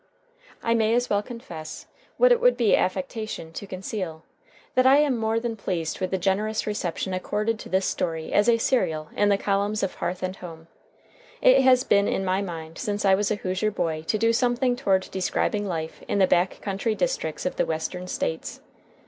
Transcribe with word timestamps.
I 0.63 0.73
may 0.73 0.95
as 0.95 1.11
well 1.11 1.21
confess, 1.21 1.85
what 2.17 2.31
it 2.31 2.41
would 2.41 2.57
be 2.57 2.75
affectation 2.75 3.53
to 3.53 3.67
conceal, 3.67 4.23
that 4.73 4.87
I 4.87 4.97
am 4.97 5.15
more 5.15 5.39
than 5.39 5.55
pleased 5.55 5.99
with 5.99 6.09
the 6.09 6.17
generous 6.17 6.65
reception 6.65 7.13
accorded 7.13 7.59
to 7.59 7.69
this 7.69 7.85
story 7.85 8.33
as 8.33 8.49
a 8.49 8.57
serial 8.57 9.09
in 9.15 9.29
the 9.29 9.37
columns 9.37 9.83
of 9.83 9.93
Hearth 9.93 10.23
and 10.23 10.35
Home. 10.37 10.65
It 11.39 11.61
has 11.61 11.83
been 11.83 12.07
in 12.07 12.25
my 12.25 12.41
mind 12.41 12.79
since 12.79 13.05
I 13.05 13.13
was 13.13 13.29
a 13.29 13.35
Hoosier 13.35 13.69
boy 13.69 14.01
to 14.07 14.17
do 14.17 14.33
something 14.33 14.75
toward 14.75 15.01
describing 15.11 15.67
life 15.67 16.01
in 16.07 16.17
the 16.17 16.25
back 16.25 16.61
country 16.61 16.95
districts 16.95 17.45
of 17.45 17.57
the 17.57 17.65
Western 17.67 18.07
States. 18.07 18.59